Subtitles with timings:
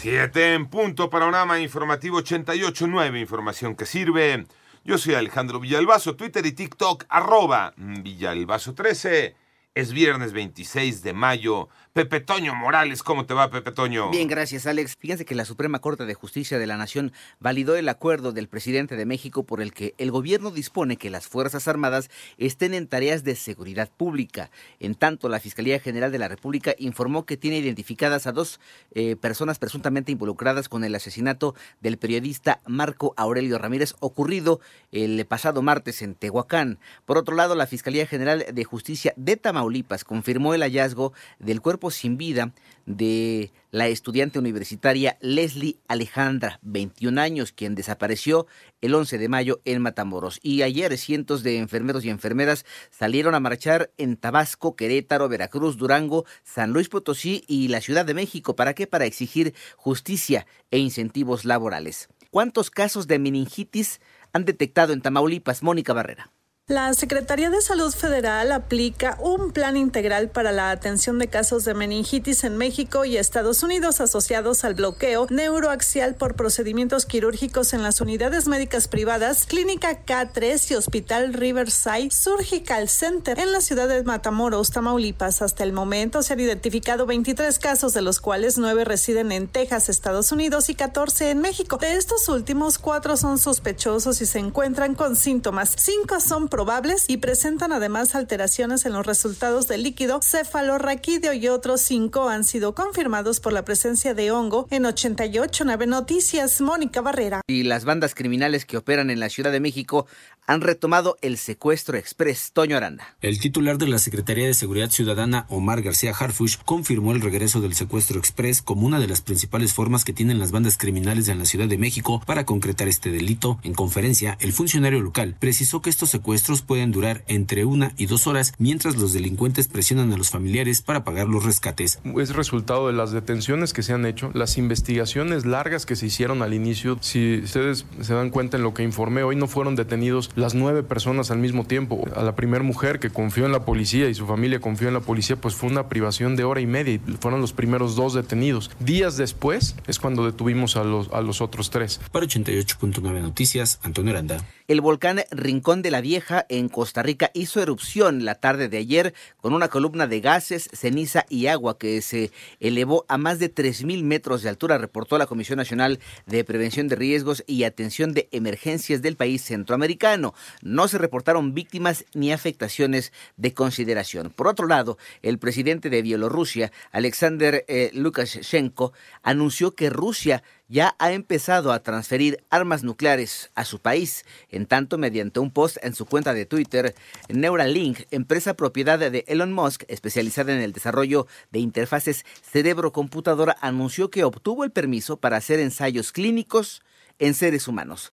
[0.00, 4.46] Siete en punto, panorama informativo 88.9, información que sirve.
[4.84, 9.34] Yo soy Alejandro Villalbazo, Twitter y TikTok, arroba Villalbazo13.
[9.74, 11.68] Es viernes 26 de mayo.
[11.98, 14.10] Pepe Toño Morales, ¿cómo te va, Pepe Toño?
[14.10, 14.94] Bien, gracias, Alex.
[15.00, 18.94] Fíjense que la Suprema Corte de Justicia de la Nación validó el acuerdo del presidente
[18.94, 23.24] de México por el que el gobierno dispone que las Fuerzas Armadas estén en tareas
[23.24, 24.52] de seguridad pública.
[24.78, 28.60] En tanto, la Fiscalía General de la República informó que tiene identificadas a dos
[28.92, 34.60] eh, personas presuntamente involucradas con el asesinato del periodista Marco Aurelio Ramírez ocurrido
[34.92, 36.78] el pasado martes en Tehuacán.
[37.06, 41.87] Por otro lado, la Fiscalía General de Justicia de Tamaulipas confirmó el hallazgo del cuerpo
[41.90, 42.52] sin vida
[42.86, 48.46] de la estudiante universitaria Leslie Alejandra, 21 años, quien desapareció
[48.80, 50.40] el 11 de mayo en Matamoros.
[50.42, 56.24] Y ayer cientos de enfermeros y enfermeras salieron a marchar en Tabasco, Querétaro, Veracruz, Durango,
[56.44, 58.56] San Luis Potosí y la Ciudad de México.
[58.56, 58.86] ¿Para qué?
[58.86, 62.08] Para exigir justicia e incentivos laborales.
[62.30, 64.00] ¿Cuántos casos de meningitis
[64.32, 65.62] han detectado en Tamaulipas?
[65.62, 66.32] Mónica Barrera.
[66.68, 71.72] La Secretaría de Salud Federal aplica un plan integral para la atención de casos de
[71.72, 78.02] meningitis en México y Estados Unidos asociados al bloqueo neuroaxial por procedimientos quirúrgicos en las
[78.02, 84.70] unidades médicas privadas, Clínica K3 y Hospital Riverside Surgical Center en la ciudad de Matamoros,
[84.70, 85.40] Tamaulipas.
[85.40, 89.88] Hasta el momento se han identificado 23 casos, de los cuales 9 residen en Texas,
[89.88, 91.78] Estados Unidos y 14 en México.
[91.78, 95.74] De estos últimos, 4 son sospechosos y se encuentran con síntomas.
[95.74, 101.80] 5 son probables y presentan además alteraciones en los resultados del líquido cefalorraquídeo y otros
[101.82, 106.60] cinco han sido confirmados por la presencia de hongo en 88 Nave Noticias.
[106.60, 107.42] Mónica Barrera.
[107.46, 110.08] Y las bandas criminales que operan en la Ciudad de México
[110.48, 112.52] han retomado el secuestro express.
[112.54, 113.14] Toño Aranda.
[113.20, 117.74] El titular de la Secretaría de Seguridad Ciudadana, Omar García Harfush, confirmó el regreso del
[117.74, 121.44] secuestro express como una de las principales formas que tienen las bandas criminales en la
[121.44, 123.60] Ciudad de México para concretar este delito.
[123.62, 128.26] En conferencia, el funcionario local precisó que estos secuestros pueden durar entre una y dos
[128.26, 132.00] horas mientras los delincuentes presionan a los familiares para pagar los rescates.
[132.18, 136.42] Es resultado de las detenciones que se han hecho, las investigaciones largas que se hicieron
[136.42, 136.98] al inicio.
[137.00, 140.82] Si ustedes se dan cuenta en lo que informé, hoy no fueron detenidos las nueve
[140.82, 142.04] personas al mismo tiempo.
[142.16, 145.00] A la primera mujer que confió en la policía y su familia confió en la
[145.00, 148.70] policía, pues fue una privación de hora y media y fueron los primeros dos detenidos.
[148.80, 152.00] Días después es cuando detuvimos a los, a los otros tres.
[152.12, 154.38] Para 88.9 Noticias, Antonio Aranda.
[154.68, 159.14] El volcán Rincón de la Vieja en Costa Rica hizo erupción la tarde de ayer
[159.40, 164.02] con una columna de gases, ceniza y agua que se elevó a más de 3.000
[164.02, 169.02] metros de altura, reportó la Comisión Nacional de Prevención de Riesgos y Atención de Emergencias
[169.02, 170.34] del país centroamericano.
[170.62, 174.30] No se reportaron víctimas ni afectaciones de consideración.
[174.30, 181.12] Por otro lado, el presidente de Bielorrusia, Alexander eh, Lukashenko, anunció que Rusia ya ha
[181.12, 184.24] empezado a transferir armas nucleares a su país.
[184.50, 186.94] En tanto, mediante un post en su cuenta de Twitter,
[187.28, 194.24] Neuralink, empresa propiedad de Elon Musk, especializada en el desarrollo de interfaces cerebro-computadora, anunció que
[194.24, 196.82] obtuvo el permiso para hacer ensayos clínicos
[197.18, 198.06] en seres humanos.